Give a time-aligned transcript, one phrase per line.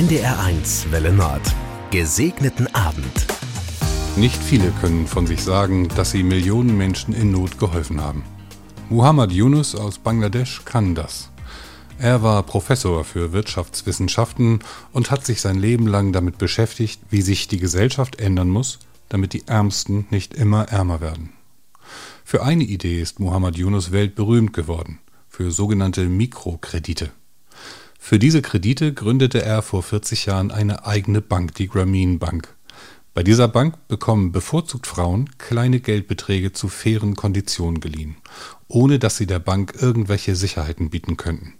[0.00, 1.42] NDR1 Welle Nord.
[1.90, 3.26] Gesegneten Abend.
[4.16, 8.24] Nicht viele können von sich sagen, dass sie Millionen Menschen in Not geholfen haben.
[8.88, 11.30] Muhammad Yunus aus Bangladesch kann das.
[11.98, 14.60] Er war Professor für Wirtschaftswissenschaften
[14.92, 18.78] und hat sich sein Leben lang damit beschäftigt, wie sich die Gesellschaft ändern muss,
[19.10, 21.34] damit die Ärmsten nicht immer ärmer werden.
[22.24, 24.98] Für eine Idee ist Muhammad Yunus weltberühmt geworden,
[25.28, 27.10] für sogenannte Mikrokredite.
[28.10, 32.56] Für diese Kredite gründete er vor 40 Jahren eine eigene Bank, die Grameen Bank.
[33.14, 38.16] Bei dieser Bank bekommen bevorzugt Frauen kleine Geldbeträge zu fairen Konditionen geliehen,
[38.66, 41.54] ohne dass sie der Bank irgendwelche Sicherheiten bieten könnten.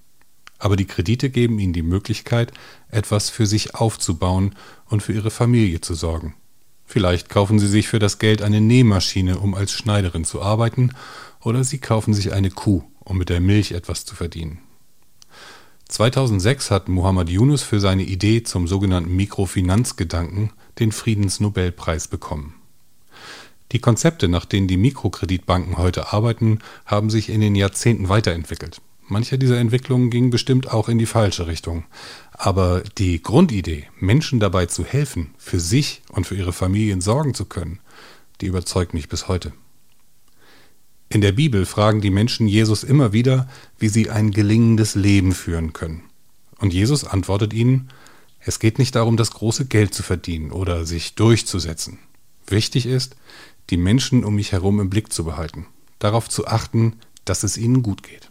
[0.58, 2.52] Aber die Kredite geben ihnen die Möglichkeit,
[2.88, 4.56] etwas für sich aufzubauen
[4.86, 6.34] und für ihre Familie zu sorgen.
[6.84, 10.90] Vielleicht kaufen sie sich für das Geld eine Nähmaschine, um als Schneiderin zu arbeiten,
[11.42, 14.58] oder sie kaufen sich eine Kuh, um mit der Milch etwas zu verdienen.
[16.00, 22.54] 2006 hat Muhammad Yunus für seine Idee zum sogenannten Mikrofinanzgedanken den Friedensnobelpreis bekommen.
[23.72, 28.80] Die Konzepte, nach denen die Mikrokreditbanken heute arbeiten, haben sich in den Jahrzehnten weiterentwickelt.
[29.08, 31.84] Manche dieser Entwicklungen gingen bestimmt auch in die falsche Richtung.
[32.32, 37.44] Aber die Grundidee, Menschen dabei zu helfen, für sich und für ihre Familien sorgen zu
[37.44, 37.78] können,
[38.40, 39.52] die überzeugt mich bis heute.
[41.12, 43.48] In der Bibel fragen die Menschen Jesus immer wieder,
[43.80, 46.04] wie sie ein gelingendes Leben führen können.
[46.58, 47.90] Und Jesus antwortet ihnen,
[48.38, 51.98] es geht nicht darum, das große Geld zu verdienen oder sich durchzusetzen.
[52.46, 53.16] Wichtig ist,
[53.70, 55.66] die Menschen um mich herum im Blick zu behalten,
[55.98, 56.94] darauf zu achten,
[57.24, 58.30] dass es ihnen gut geht.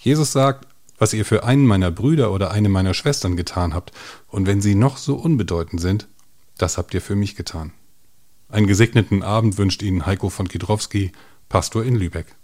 [0.00, 0.66] Jesus sagt,
[0.98, 3.92] was ihr für einen meiner Brüder oder eine meiner Schwestern getan habt,
[4.28, 6.08] und wenn sie noch so unbedeutend sind,
[6.56, 7.72] das habt ihr für mich getan.
[8.48, 11.12] Einen gesegneten Abend wünscht Ihnen Heiko von Kidrowski,
[11.48, 12.37] Pastor in Lübeck.